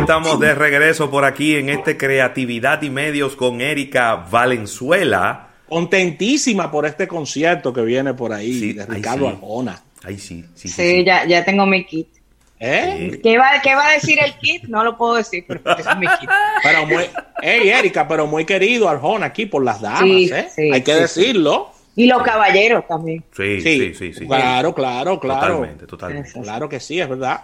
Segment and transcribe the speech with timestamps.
[0.00, 5.48] estamos de regreso por aquí en este Creatividad y Medios con Erika Valenzuela.
[5.68, 9.32] Contentísima por este concierto que viene por ahí de Ricardo sí.
[9.34, 9.82] Arjona.
[10.02, 12.08] Ay, sí, sí, sí, sí, Ya, ya tengo mi kit.
[12.58, 13.20] ¿Eh?
[13.22, 14.64] ¿Qué, va, ¿Qué va a decir el kit?
[14.64, 16.30] No lo puedo decir, pero es mi kit.
[16.62, 17.04] Pero muy,
[17.42, 20.48] hey, Erika, pero muy querido Arjona aquí por las damas, ¿eh?
[20.72, 21.72] Hay que decirlo.
[21.94, 23.22] Y los caballeros también.
[23.36, 24.26] Sí, sí, sí, sí.
[24.26, 25.54] Claro, claro, claro.
[25.54, 26.40] Totalmente, totalmente.
[26.40, 27.42] Claro que sí, es verdad.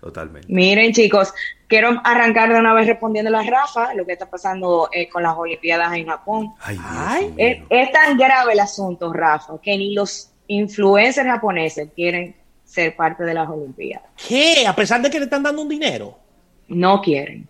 [0.00, 0.52] Totalmente.
[0.52, 1.32] Miren, chicos,
[1.72, 5.34] quiero arrancar de una vez respondiendo a Rafa, lo que está pasando eh, con las
[5.34, 6.52] Olimpiadas en Japón.
[6.60, 12.94] Ay, es, es, tan grave el asunto, Rafa, que ni los influencers japoneses quieren ser
[12.94, 14.04] parte de las Olimpiadas.
[14.28, 14.66] ¿Qué?
[14.66, 16.18] A pesar de que le están dando un dinero.
[16.68, 17.48] No quieren.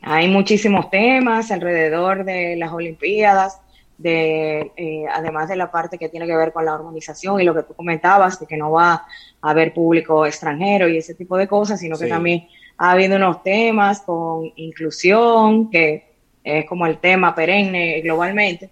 [0.00, 3.60] Hay muchísimos temas alrededor de las Olimpiadas
[3.98, 7.54] de eh, además de la parte que tiene que ver con la organización y lo
[7.54, 9.06] que tú comentabas, de que no va a
[9.50, 14.00] haber público extranjero y ese tipo de cosas, sino que también ha habido unos temas
[14.00, 18.70] con inclusión, que es como el tema perenne globalmente,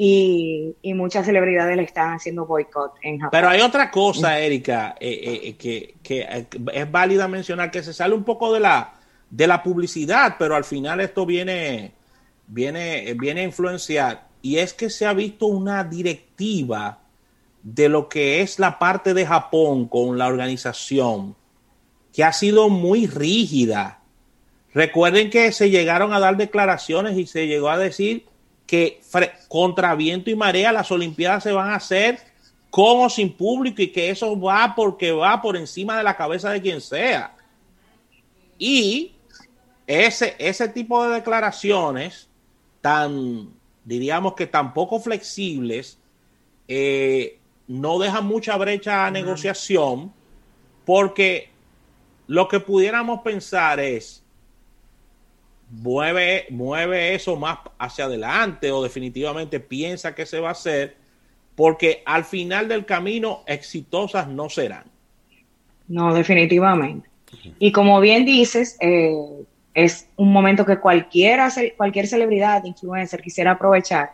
[0.00, 3.30] y, muchas celebridades le están haciendo boicot en Japón.
[3.32, 8.14] Pero hay otra cosa, Erika, eh, eh, que, que es válida mencionar, que se sale
[8.14, 8.94] un poco de la,
[9.30, 11.92] de la publicidad, pero al final esto viene,
[12.46, 17.00] viene, viene a influenciar y es que se ha visto una directiva
[17.62, 21.34] de lo que es la parte de Japón con la organización
[22.18, 24.00] que ha sido muy rígida.
[24.74, 28.26] Recuerden que se llegaron a dar declaraciones y se llegó a decir
[28.66, 29.00] que
[29.46, 32.18] contra viento y marea las Olimpiadas se van a hacer
[32.70, 36.50] con o sin público y que eso va porque va por encima de la cabeza
[36.50, 37.36] de quien sea.
[38.58, 39.12] Y
[39.86, 42.26] ese, ese tipo de declaraciones
[42.80, 43.50] tan
[43.84, 45.98] diríamos que tampoco flexibles,
[46.66, 47.38] eh,
[47.68, 50.12] no dejan mucha brecha a negociación,
[50.84, 51.56] porque
[52.28, 54.22] lo que pudiéramos pensar es,
[55.70, 60.96] mueve, mueve eso más hacia adelante o definitivamente piensa que se va a hacer,
[61.56, 64.84] porque al final del camino exitosas no serán.
[65.88, 67.08] No, definitivamente.
[67.58, 69.16] Y como bien dices, eh,
[69.72, 74.12] es un momento que cualquiera, cualquier celebridad, influencer quisiera aprovechar,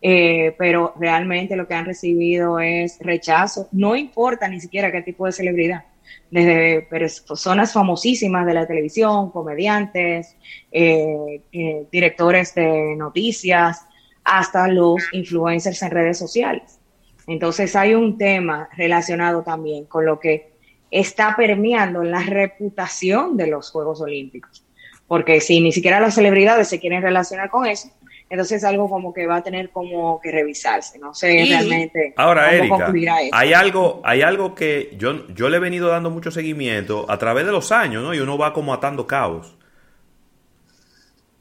[0.00, 5.26] eh, pero realmente lo que han recibido es rechazo, no importa ni siquiera qué tipo
[5.26, 5.84] de celebridad,
[6.30, 10.36] desde personas famosísimas de la televisión, comediantes,
[10.70, 13.86] eh, eh, directores de noticias,
[14.24, 16.78] hasta los influencers en redes sociales.
[17.26, 20.52] Entonces hay un tema relacionado también con lo que
[20.90, 24.64] está permeando la reputación de los Juegos Olímpicos
[25.12, 27.90] porque si ni siquiera las celebridades se quieren relacionar con eso,
[28.32, 32.50] entonces es algo como que va a tener como que revisarse, no sé realmente ahora,
[32.66, 37.04] cómo Erika, Hay algo, hay algo que yo, yo le he venido dando mucho seguimiento
[37.10, 38.14] a través de los años, ¿no?
[38.14, 39.54] Y uno va como atando caos.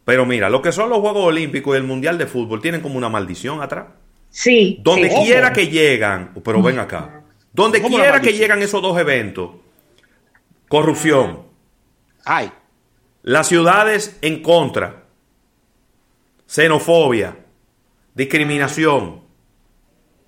[0.03, 2.97] Pero mira, lo que son los Juegos Olímpicos y el Mundial de Fútbol tienen como
[2.97, 3.85] una maldición atrás.
[4.29, 4.77] Sí.
[4.83, 7.23] Donde quiera que llegan, pero ven acá.
[7.53, 9.51] Donde quiera que llegan esos dos eventos,
[10.67, 11.43] corrupción.
[12.25, 12.51] Ay
[13.23, 15.00] las ciudades en contra,
[16.51, 17.37] xenofobia,
[18.13, 19.21] discriminación.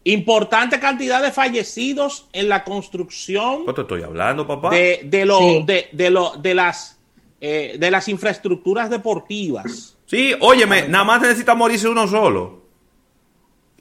[0.06, 3.66] Importante cantidad de fallecidos en la construcción.
[3.66, 4.70] ¿Qué te estoy hablando, papá?
[4.70, 6.98] De, de, lo, de, de, lo, de, las,
[7.42, 9.98] eh, de las infraestructuras deportivas.
[10.06, 12.64] Sí, óyeme, nada más necesita morirse uno solo.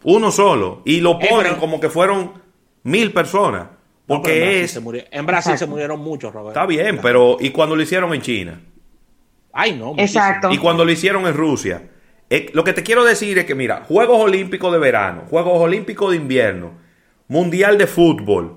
[0.03, 0.83] Uno solo.
[0.85, 2.33] Y lo eh, ponen como que fueron
[2.83, 3.69] mil personas.
[4.05, 4.77] Porque es.
[4.77, 6.59] en Brasil se murieron muchos, Roberto.
[6.59, 8.61] Está bien, pero ¿y cuando lo hicieron en China?
[9.53, 9.95] Ay, no.
[9.97, 10.51] Exacto.
[10.51, 11.89] Y cuando lo hicieron en Rusia.
[12.35, 16.13] Eh, lo que te quiero decir es que, mira, Juegos Olímpicos de verano, Juegos Olímpicos
[16.13, 16.73] de invierno,
[17.29, 18.57] Mundial de Fútbol,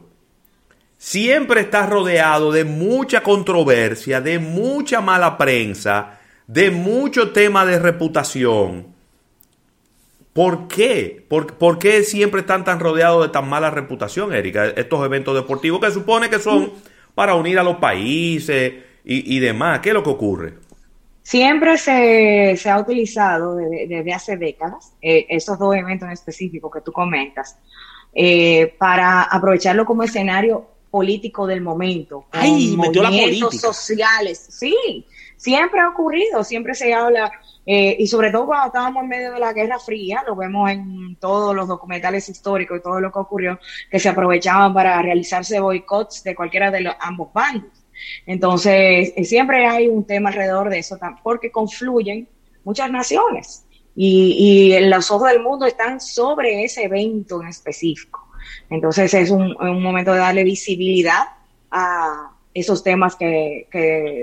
[0.98, 8.96] siempre está rodeado de mucha controversia, de mucha mala prensa, de mucho tema de reputación.
[10.32, 11.26] ¿Por qué?
[11.28, 14.68] ¿Por, qué siempre están tan rodeados de tan mala reputación, Erika?
[14.68, 16.72] Estos eventos deportivos que supone que son
[17.14, 18.74] para unir a los países
[19.04, 19.82] y, y demás.
[19.82, 20.65] ¿Qué es lo que ocurre?
[21.26, 26.82] Siempre se, se ha utilizado desde, hace décadas eh, esos dos eventos en específico que
[26.82, 27.58] tú comentas
[28.14, 32.26] eh, para aprovecharlo como escenario político del momento.
[32.32, 32.78] ¡Ay!
[32.78, 33.74] Metió la política.
[33.74, 34.46] sociales.
[34.52, 35.04] Sí,
[35.36, 37.32] siempre ha ocurrido, siempre se habla,
[37.66, 41.16] eh, y sobre todo cuando estábamos en medio de la Guerra Fría, lo vemos en
[41.16, 46.24] todos los documentales históricos y todo lo que ocurrió, que se aprovechaban para realizarse boicots
[46.24, 47.85] de cualquiera de los ambos bandos.
[48.26, 52.28] Entonces, eh, siempre hay un tema alrededor de eso, porque confluyen
[52.64, 53.66] muchas naciones
[53.96, 58.26] y, y los ojos del mundo están sobre ese evento en específico.
[58.70, 61.24] Entonces, es un, momento de darle visibilidad
[61.72, 63.68] a, esos temas que,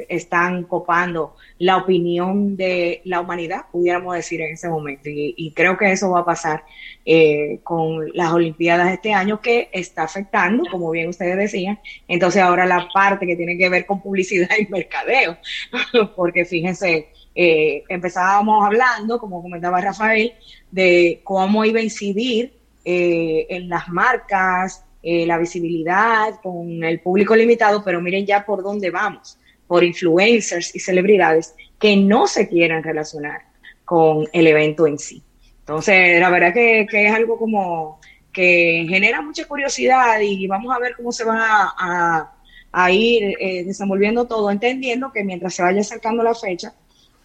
[0.09, 5.03] están copando la opinión de la humanidad, pudiéramos decir en ese momento.
[5.05, 6.65] Y, creo que eso va a pasar
[7.05, 12.43] eh, con las Olimpiadas de este año, que está afectando, como bien ustedes decían, entonces
[12.43, 15.37] ahora la parte que tiene que ver con publicidad y mercadeo,
[16.17, 20.33] porque fíjense, eh, empezábamos hablando, como comentaba Rafael,
[20.71, 27.35] de cómo iba a incidir eh, en las marcas, eh, la visibilidad con el público
[27.35, 32.83] limitado, pero miren ya por dónde vamos, por influencers y celebridades que no se quieran
[32.85, 33.43] relacionar
[33.85, 35.23] con el evento en sí.
[35.59, 38.01] Entonces, la verdad que, es algo como
[38.33, 44.27] que genera mucha curiosidad y vamos a ver cómo se va a, ir eh, desenvolviendo
[44.27, 46.73] todo, entendiendo que mientras se vaya acercando la fecha,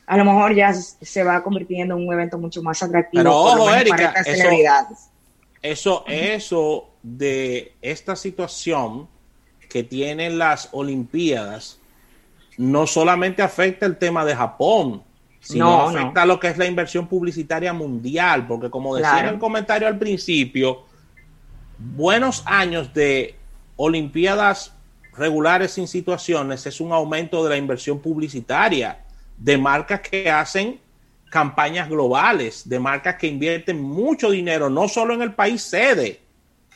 [0.08, 4.26] a lo mejor ya se va convirtiendo en un evento mucho más atractivo para estas
[4.26, 5.10] celebridades.
[5.62, 9.08] Eso, eso de esta situación
[9.70, 11.80] que tienen las Olimpiadas
[12.58, 15.04] no solamente afecta el tema de Japón,
[15.40, 19.88] sino afecta lo que es la inversión publicitaria mundial, porque como decía en el comentario
[19.88, 20.84] al principio,
[21.78, 23.36] buenos años de
[23.78, 24.74] Olimpiadas
[25.16, 29.00] regulares sin situaciones es un aumento de la inversión publicitaria
[29.38, 30.80] de marcas que hacen
[31.30, 36.27] campañas globales, de marcas que invierten mucho dinero, no solo en el país sede,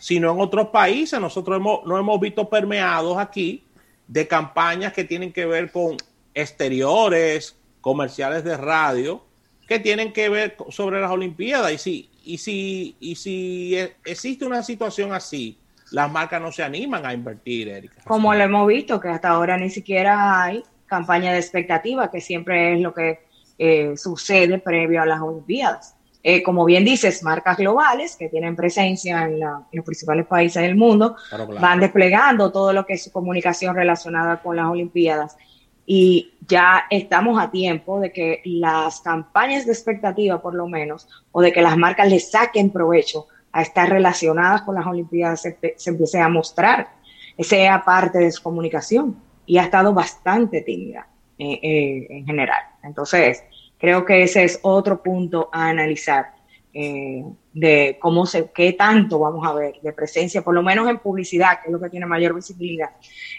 [0.02, 1.20] sino en otros países.
[1.20, 3.64] Nosotros hemos, no hemos visto permeados aquí
[4.08, 5.96] de campañas que tienen que ver con
[6.34, 9.24] exteriores, comerciales de radio,
[9.68, 11.72] que tienen que ver sobre las Olimpiadas.
[11.72, 15.60] Y si, y si, y si e, existe una situación así,
[15.92, 18.02] las marcas no se animan a invertir, Erika.
[18.06, 22.74] Como lo hemos visto, que hasta ahora ni siquiera hay campaña de expectativa, que siempre
[22.74, 23.20] es lo que
[23.60, 25.96] eh, sucede previo a las Olimpiadas.
[26.24, 31.16] Eh, como bien dices, marcas globales que tienen presencia en, los principales países del mundo
[31.60, 35.36] van desplegando todo lo que es su comunicación relacionada con las Olimpiadas.
[35.84, 41.42] Y ya estamos a tiempo de que las campañas de expectativa, por lo menos, o
[41.42, 45.58] de que las marcas le saquen provecho a estar relacionadas con las Olimpiadas, se,
[45.90, 46.90] empiece a mostrar.
[47.40, 49.18] Sea parte de su comunicación.
[49.48, 51.08] Y ha estado bastante tímida
[51.40, 52.62] eh, eh, en general.
[52.84, 53.44] Entonces,
[53.82, 56.36] Creo que ese es otro punto a analizar
[56.72, 61.00] eh, de cómo se, qué tanto vamos a ver de presencia, por lo menos en
[61.00, 62.92] publicidad, que es lo que tiene mayor visibilidad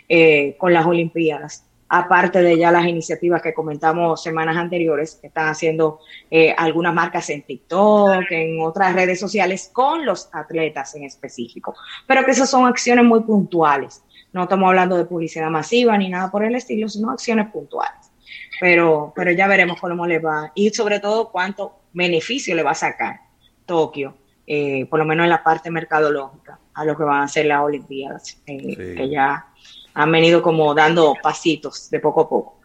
[0.08, 1.68] eh, con las Olimpiadas.
[1.88, 7.30] Aparte de ya las iniciativas que comentamos semanas anteriores, que están haciendo eh, algunas marcas
[7.30, 11.76] en TikTok, en otras redes sociales, con los atletas en específico.
[12.08, 14.02] Pero que esas son acciones muy puntuales.
[14.32, 18.11] No estamos hablando de publicidad masiva ni nada por el estilo, sino acciones puntuales
[18.62, 22.76] pero, pero ya veremos cómo le va y sobre todo cuánto beneficio le va a
[22.76, 23.18] sacar
[23.66, 24.16] Tokio,
[24.46, 27.60] eh, por lo menos en la parte mercadológica, a lo que van a hacer las
[27.60, 29.48] Olimpiadas, eh, que ya
[29.94, 32.60] han venido como dando pasitos de poco a poco.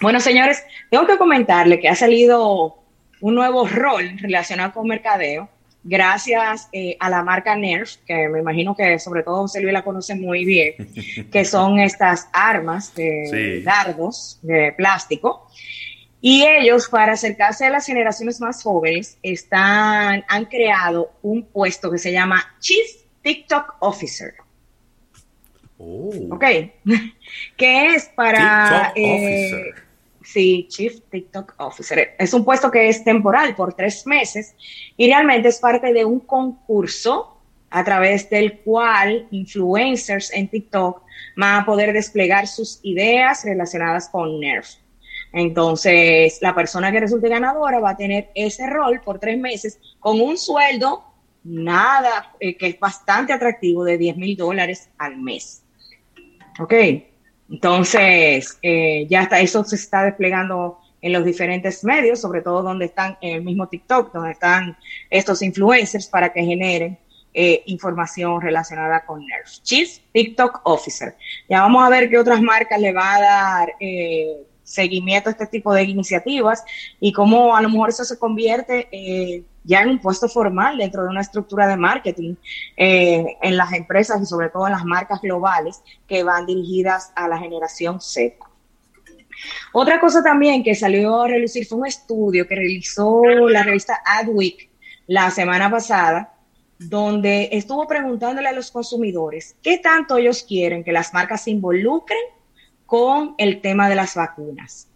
[0.00, 2.78] Bueno, señores, tengo que comentarle que ha salido
[3.20, 5.50] un nuevo rol relacionado con mercadeo
[5.84, 9.84] gracias eh, a la marca Nerf, que me imagino que sobre todo José Luis la
[9.84, 10.74] conoce muy bien,
[11.32, 15.48] que son estas armas de dardos de plástico.
[16.20, 21.98] Y ellos, para acercarse a las generaciones más jóvenes, están, han creado un puesto que
[21.98, 22.86] se llama Chief
[23.22, 24.34] TikTok Officer.
[25.78, 26.10] Oh.
[26.30, 26.44] Ok.
[27.56, 28.92] que es para...
[28.96, 29.72] Eh,
[30.30, 32.14] Sí, Chief TikTok Officer.
[32.18, 34.54] Es un puesto que es temporal por tres meses
[34.94, 37.38] y realmente es parte de un concurso
[37.70, 41.00] a través del cual influencers en TikTok
[41.34, 44.68] van a poder desplegar sus ideas relacionadas con Nerf.
[45.32, 50.20] Entonces, la persona que resulte ganadora va a tener ese rol por tres meses con
[50.20, 51.04] un sueldo
[51.42, 55.64] nada, eh, que es bastante atractivo de 10 mil dólares al mes.
[56.60, 56.74] ¿Ok?
[57.50, 62.86] Entonces, eh, ya está, eso se está desplegando en los diferentes medios, sobre todo donde
[62.86, 64.76] están en el mismo TikTok, donde están
[65.10, 66.98] estos influencers para que generen
[67.34, 69.62] eh, información relacionada con Nerf.
[69.62, 71.14] Chief TikTok Officer.
[71.48, 75.46] Ya vamos a ver qué otras marcas le va a dar eh, seguimiento a este
[75.46, 76.64] tipo de iniciativas
[77.00, 81.02] y cómo a lo mejor eso se convierte eh, ya en un puesto formal dentro
[81.02, 82.34] de una estructura de marketing
[82.74, 87.28] eh, en las empresas y sobre todo en las marcas globales que van dirigidas a
[87.28, 88.34] la generación Z.
[89.74, 94.70] Otra cosa también que salió a relucir fue un estudio que realizó la revista Adweek
[95.06, 96.34] la semana pasada,
[96.78, 102.18] donde estuvo preguntándole a los consumidores qué tanto ellos quieren que las marcas se involucren
[102.86, 104.87] con el tema de las vacunas.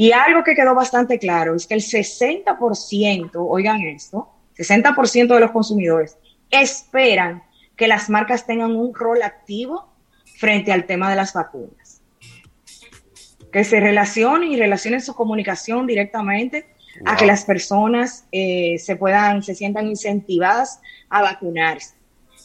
[0.00, 5.50] Y algo que quedó bastante claro es que el 60%, oigan esto, 60% de los
[5.50, 6.16] consumidores
[6.52, 7.42] esperan
[7.74, 9.88] que las marcas tengan un rol activo
[10.36, 12.00] frente al tema de las vacunas.
[13.50, 16.66] Que se relacionen y relacionen su comunicación directamente
[17.04, 21.97] a que las personas eh, se puedan, se sientan incentivadas a vacunarse.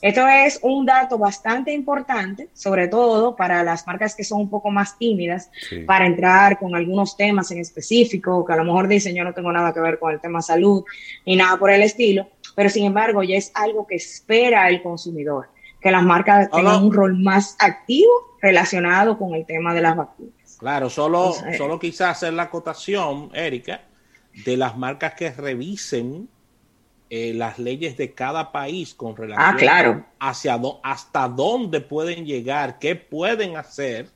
[0.03, 4.69] Esto es un dato bastante importante, sobre todo para las marcas que son un poco
[4.69, 5.49] más tímidas,
[5.87, 9.49] para entrar con algunos temas en específico, que a lo mejor dicen yo no tengo
[9.53, 10.83] nada que ver con el tema salud
[11.25, 15.47] ni nada por el estilo, pero sin embargo ya es algo que espera el consumidor,
[15.79, 20.57] que las marcas tengan un rol más activo relacionado con el tema de las vacunas.
[20.59, 23.79] Claro, solo, solo quizás hacer la acotación, Erika,
[24.43, 26.27] de las marcas que revisen
[27.09, 30.05] eh, las leyes de cada país con relación ah, claro.
[30.19, 34.09] hacia hasta dónde pueden llegar, qué pueden hacer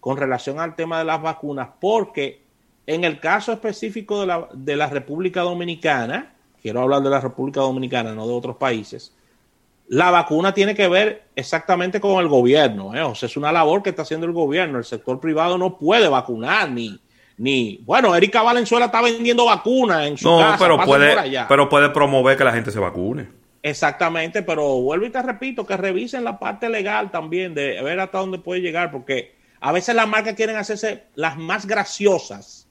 [0.00, 2.42] con relación al tema de las vacunas, porque
[2.86, 7.60] en el caso específico de la, de la República Dominicana, quiero hablar de la República
[7.60, 9.14] Dominicana, no de otros países,
[9.88, 13.02] la vacuna tiene que ver exactamente con el gobierno, ¿eh?
[13.02, 16.08] o sea, es una labor que está haciendo el gobierno, el sector privado no puede
[16.08, 17.00] vacunar ni,
[17.36, 21.16] ni bueno, Erika Valenzuela está vendiendo vacunas en su no, pero puede,
[21.48, 23.28] pero puede promover que la gente se vacune.
[23.62, 28.18] Exactamente, pero vuelvo y te repito que revisen la parte legal también de ver hasta
[28.18, 32.68] dónde puede llegar, porque a veces las marcas quieren hacerse las más graciosas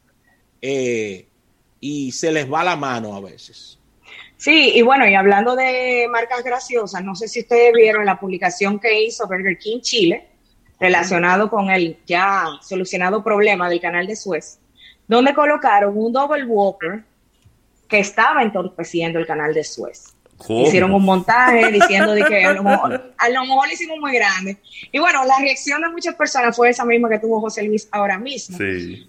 [0.61, 1.27] eh,
[1.79, 3.79] y se les va la mano a veces.
[4.37, 8.79] Sí, y bueno, y hablando de marcas graciosas, no sé si ustedes vieron la publicación
[8.79, 10.27] que hizo Burger King Chile
[10.83, 14.59] relacionado con el ya solucionado problema del canal de Suez,
[15.07, 17.05] donde colocaron un double walker
[17.87, 20.13] que estaba entorpeciendo el canal de Suez.
[20.49, 24.13] Hicieron un montaje diciendo de que a lo, mejor, a lo mejor lo hicimos muy
[24.13, 24.57] grande.
[24.91, 28.17] Y bueno, la reacción de muchas personas fue esa misma que tuvo José Luis ahora
[28.17, 28.57] mismo.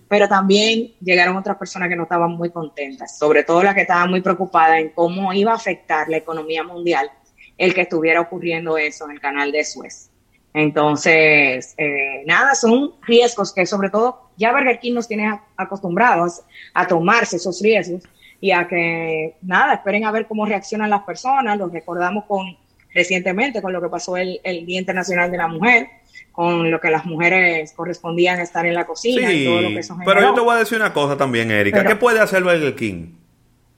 [0.09, 4.11] Pero también llegaron otras personas que no estaban muy contentas, sobre todo las que estaban
[4.11, 7.11] muy preocupadas en cómo iba a afectar la economía mundial
[7.59, 10.11] el que estuviera ocurriendo eso en el canal de Suez.
[10.55, 16.43] Entonces, eh, nada, son riesgos que sobre todo ya Burger King nos tiene acostumbrados
[16.73, 18.05] a tomarse esos riesgos
[18.41, 21.59] y a que, nada, esperen a ver cómo reaccionan las personas.
[21.59, 22.57] Los recordamos con
[22.95, 25.89] recientemente con lo que pasó el, Día Internacional de la Mujer,
[26.31, 29.97] con lo que las mujeres correspondían estar en la cocina y todo lo que eso
[30.07, 31.85] Pero yo te voy a decir una cosa también, Erika.
[31.85, 33.15] ¿Qué puede hacer Burger King?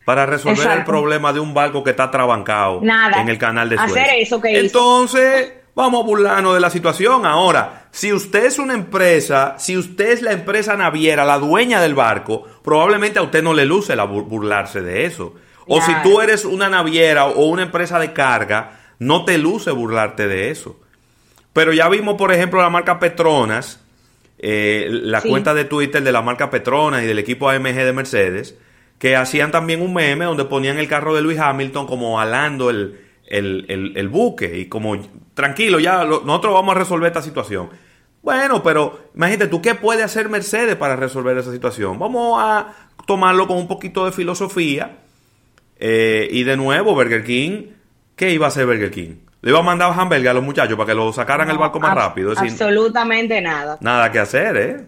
[0.04, 3.90] Para resolver el problema de un barco que está trabancado en el canal de Suez.
[3.90, 7.26] Hacer eso que Entonces, Vamos a burlarnos de la situación.
[7.26, 11.94] Ahora, si usted es una empresa, si usted es la empresa naviera, la dueña del
[11.94, 15.34] barco, probablemente a usted no le luce la burlarse de eso.
[15.66, 20.26] O si tú eres una naviera o una empresa de carga, no te luce burlarte
[20.26, 20.80] de eso.
[21.52, 23.84] Pero ya vimos, por ejemplo, la marca Petronas,
[24.38, 28.56] eh, la cuenta de Twitter de la marca Petronas y del equipo AMG de Mercedes,
[28.98, 32.98] que hacían también un meme donde ponían el carro de Luis Hamilton como alando el,
[33.26, 34.96] el, buque y como
[35.36, 37.68] tranquilo, ya nosotros vamos a resolver esta situación.
[38.22, 41.98] Bueno, pero imagínate tú, ¿qué puede hacer Mercedes para resolver esa situación?
[41.98, 42.72] Vamos a
[43.06, 44.96] tomarlo con un poquito de filosofía.
[45.78, 47.66] Eh, y de nuevo, Burger King,
[48.16, 49.16] ¿qué iba a hacer Burger King?
[49.42, 51.94] Le iba a mandar hamburger a los muchachos para que lo sacaran el barco más
[51.94, 52.32] rápido.
[52.34, 53.76] absolutamente nada.
[53.80, 54.86] Nada que hacer, ¿eh?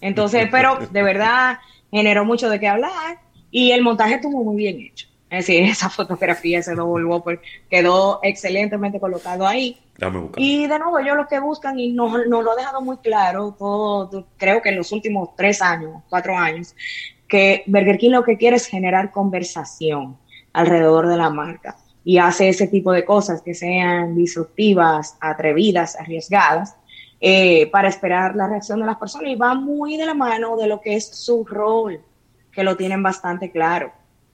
[0.00, 1.60] Entonces, pero de verdad
[1.92, 3.20] generó mucho de qué hablar
[3.52, 5.06] y el montaje estuvo muy bien hecho.
[5.30, 9.78] Es decir, esa fotografía, ese double whopper, quedó excelentemente colocado ahí.
[10.36, 14.26] Y de nuevo, ellos lo que buscan, y nos, lo ha dejado muy claro, todo,
[14.36, 16.74] creo que en los últimos tres años, cuatro años,
[17.28, 20.16] que Burger King lo que quiere es generar conversación
[20.52, 26.76] alrededor de la marca y hace ese tipo de cosas que sean disruptivas, atrevidas, arriesgadas,
[27.20, 30.68] eh, para esperar la reacción de las personas y va muy de la mano de
[30.68, 32.00] lo que es su rol,
[32.52, 33.90] que lo tienen bastante claro.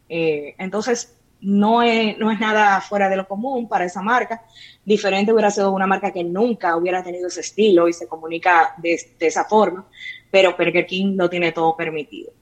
[0.09, 4.43] Eh, entonces, no es, no es nada fuera de lo común para esa marca.
[4.85, 8.99] Diferente hubiera sido una marca que nunca hubiera tenido ese estilo y se comunica de,
[9.21, 9.87] esa forma,
[10.31, 12.33] pero Burger King lo tiene todo permitido.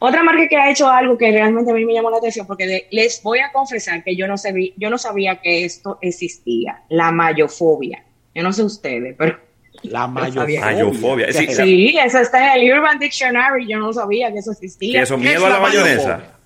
[0.00, 2.88] Otra marca que ha hecho algo que realmente a mí me llamó la atención, porque
[2.90, 7.12] les voy a confesar que yo no, sabía, yo no sabía que esto existía, la
[7.12, 8.02] mayofobia.
[8.34, 9.38] Yo no sé ustedes, pero...
[9.82, 11.32] La mayofobia.
[11.32, 15.00] Sí, eso está en el Urban Dictionary, yo no sabía que eso existía.
[15.00, 16.38] ¿Que eso miedo a la, mayonesa?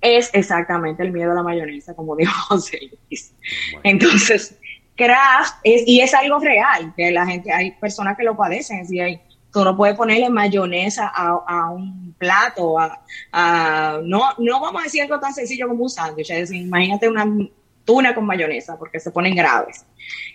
[0.00, 2.78] Es exactamente el miedo a la mayonesa, como dijo José
[3.08, 3.34] Luis.
[3.82, 4.56] Entonces,
[4.96, 8.88] Kraft, es, y es algo real, que la gente, hay personas que lo padecen, es
[8.88, 9.20] decir,
[9.52, 15.18] tú no puedes ponerle mayonesa a, un plato, a, no, no vamos a decir algo
[15.20, 17.24] tan sencillo como un sándwich, es decir, imagínate una
[17.84, 19.86] tuna con mayonesa, porque se ponen graves.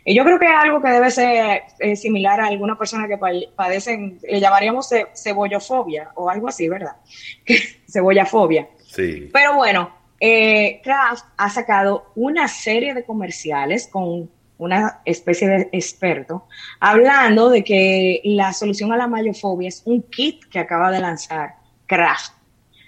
[0.06, 3.18] Y yo creo que es algo que debe ser eh, similar a alguna persona que
[3.56, 6.96] padecen, le llamaríamos cebollofobia o algo así, ¿verdad?
[7.88, 8.68] Cebollafobia
[9.32, 16.48] pero bueno, eh, Kraft ha sacado una serie de comerciales con una especie de experto,
[16.80, 21.56] hablando de que la solución a la mayofobia es un kit que acaba de lanzar
[21.86, 22.34] Kraft,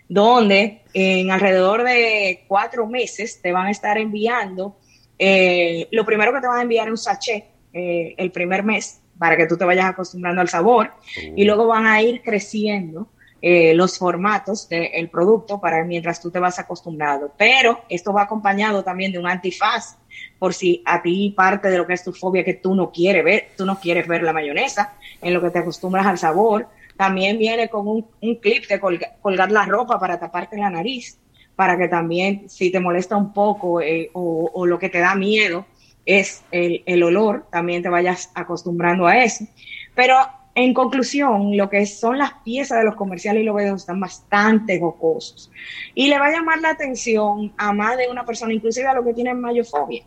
[0.07, 4.77] donde en alrededor de cuatro meses te van a estar enviando,
[5.17, 9.01] eh, lo primero que te van a enviar es un sachet eh, el primer mes
[9.17, 10.93] para que tú te vayas acostumbrando al sabor
[11.35, 11.45] y uh.
[11.45, 13.09] luego van a ir creciendo
[13.47, 17.31] eh, los formatos del producto para mientras tú te vas acostumbrado.
[17.37, 19.99] Pero esto va acompañado también de un antifaz,
[20.39, 23.23] por si a ti parte de lo que es tu fobia que tú no quieres
[23.23, 26.69] ver, tú no quieres ver la mayonesa, en lo que te acostumbras al sabor.
[26.97, 31.19] También viene con un, clip de colgar la ropa para taparte la nariz,
[31.55, 35.13] para que también si te molesta un poco eh, o, o, lo que te da
[35.13, 35.67] miedo
[36.03, 39.45] es el, el olor, también te vayas acostumbrando a eso.
[39.93, 40.17] Pero
[40.55, 44.79] en conclusión, lo que son las piezas de los comerciales y los videos están bastante
[44.79, 45.51] jocosos.
[45.93, 49.05] Y le va a llamar la atención a más de una persona, inclusive a los
[49.05, 50.05] que tienen mayofobia.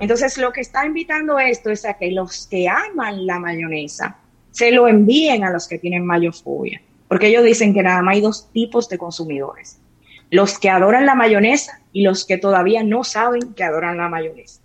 [0.00, 4.16] Entonces, lo que está invitando esto es a que los que aman la mayonesa
[4.50, 6.80] se lo envíen a los que tienen mayofobia.
[7.06, 9.78] Porque ellos dicen que nada más hay dos tipos de consumidores.
[10.30, 14.61] Los que adoran la mayonesa y los que todavía no saben que adoran la mayonesa.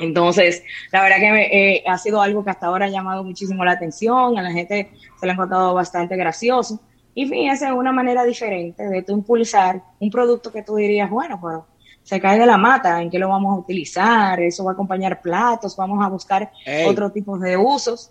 [0.00, 0.62] Entonces,
[0.92, 4.38] la verdad que eh, ha sido algo que hasta ahora ha llamado muchísimo la atención,
[4.38, 6.80] a la gente se le ha encontrado bastante gracioso.
[7.14, 11.38] Y fíjense, es una manera diferente de tú impulsar un producto que tú dirías, bueno,
[11.42, 11.66] pero
[12.04, 14.40] se cae de la mata, ¿en qué lo vamos a utilizar?
[14.40, 16.50] Eso va a acompañar platos, vamos a buscar
[16.86, 18.10] otro tipo de usos,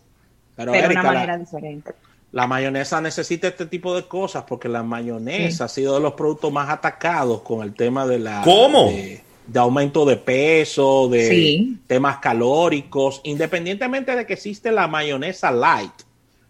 [0.56, 1.94] pero, de una manera diferente.
[2.32, 6.52] La mayonesa necesita este tipo de cosas porque la mayonesa ha sido de los productos
[6.52, 8.42] más atacados con el tema de la...
[8.44, 8.90] ¿Cómo?
[8.90, 9.17] de
[9.56, 15.94] aumento de peso, de temas calóricos, independientemente de que existe la mayonesa light,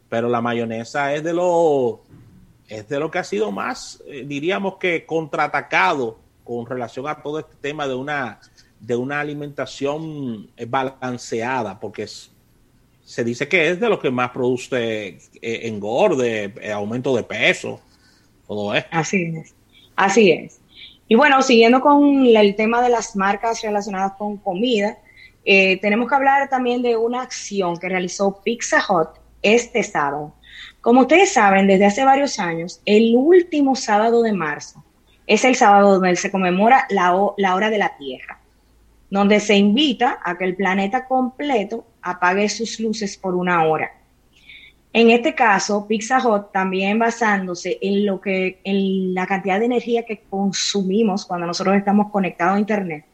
[0.10, 2.02] pero la mayonesa es de lo
[2.68, 7.40] es de lo que ha sido más, eh, diríamos que contraatacado con relación a todo
[7.40, 8.40] este tema de una
[8.80, 12.08] de una alimentación balanceada, porque
[13.08, 15.20] se dice que es de lo que más produce eh,
[15.64, 17.80] engorde, eh, aumento de peso,
[18.46, 18.90] todo esto.
[18.92, 19.56] Así es,
[19.96, 20.57] así es.
[21.08, 24.98] Y bueno, siguiendo con el tema de las marcas relacionadas con comida,
[25.46, 29.10] eh, tenemos que hablar también de una acción que realizó Pizza Hut
[29.42, 30.34] este sábado.
[30.82, 34.84] Como ustedes saben, desde hace varios años, el último sábado de marzo
[35.26, 38.40] es el sábado donde se conmemora la, la hora de la Tierra,
[39.10, 43.92] donde se invita a que el planeta completo apague sus luces por una hora.
[45.00, 50.08] En este caso, Pizza Hut también basándose en lo que en la cantidad de energía
[50.08, 53.06] que consumimos cuando nosotros estamos conectados a internet.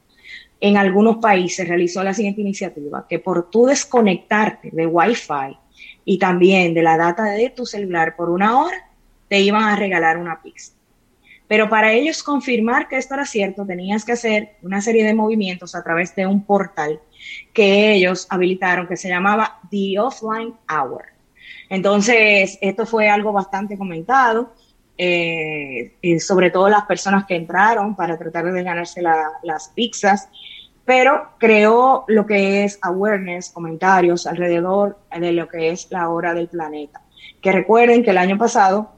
[0.61, 5.57] En algunos países realizó la siguiente iniciativa, que por tú desconectarte de Wi-Fi
[6.05, 8.89] y también de la data de tu celular por una hora,
[9.27, 10.71] te iban a regalar una pizza.
[11.49, 15.75] Pero para ellos confirmar que esto era cierto, tenías que hacer una serie de movimientos
[15.75, 17.01] a través de un portal
[17.51, 21.12] que ellos habilitaron que se llamaba The Offline Hour.
[21.73, 24.53] Entonces, esto fue algo bastante comentado,
[24.95, 30.29] eh, sobre todo las personas que entraron para tratar de ganarse las pizzas,
[30.85, 36.47] pero creó lo que es awareness, comentarios alrededor de lo que es la hora del
[36.47, 37.01] planeta.
[37.41, 38.91] Que recuerden que el año pasado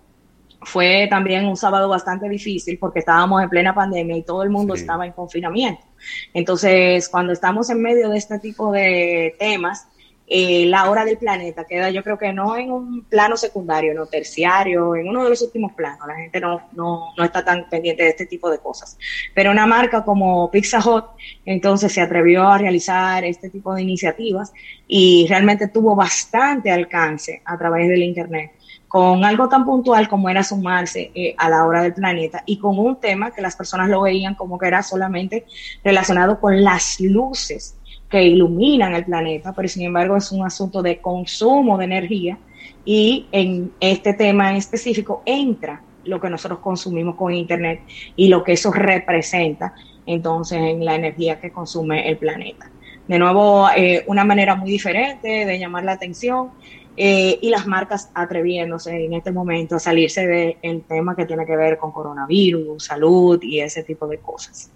[0.63, 4.73] fue también un sábado bastante difícil porque estábamos en plena pandemia y todo el mundo
[4.73, 5.85] estaba en confinamiento.
[6.33, 9.87] Entonces, cuando estamos en medio de este tipo de temas,
[10.27, 14.07] eh, la hora del planeta queda yo creo que no en un plano secundario, no
[14.07, 16.07] terciario, en uno de los últimos planos.
[16.07, 18.97] La gente no, no, no está tan pendiente de este tipo de cosas.
[19.33, 21.05] Pero una marca como Pizza Hut
[21.45, 24.51] entonces se atrevió a realizar este tipo de iniciativas
[24.87, 28.53] y realmente tuvo bastante alcance a través del Internet
[28.87, 32.79] con algo tan puntual como era sumarse eh, a la hora del planeta y con
[32.79, 35.45] un tema que las personas lo veían como que era solamente
[35.83, 37.75] relacionado con las luces
[38.09, 42.37] que iluminan el planeta, pero sin embargo es un asunto de consumo de energía
[42.83, 47.81] y en este tema en específico entra lo que nosotros consumimos con Internet
[48.15, 49.73] y lo que eso representa
[50.05, 52.69] entonces en la energía que consume el planeta.
[53.07, 56.49] De nuevo, eh, una manera muy diferente de llamar la atención
[56.97, 61.55] eh, y las marcas atreviéndose en este momento a salirse del tema que tiene que
[61.55, 64.71] ver con coronavirus, salud y ese tipo de cosas.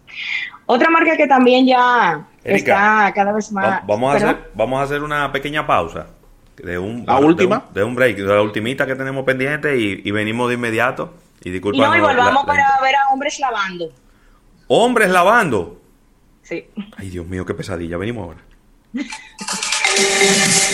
[0.66, 3.86] Otra marca que también ya está cada vez más.
[3.88, 6.08] Vamos a, hacer, vamos a hacer una pequeña pausa.
[6.58, 7.66] De un, la última.
[7.74, 11.14] De un, break, de la ultimita que tenemos pendiente y, venimos de inmediato.
[11.42, 11.88] Y disculpa.
[11.88, 13.90] no, y volvamos para ver a hombres lavando.
[14.68, 15.82] ¿Hombres lavando?
[16.44, 16.66] Sí.
[16.98, 17.98] Ay, Dios mío, qué pesadilla.
[17.98, 18.40] Venimos ahora.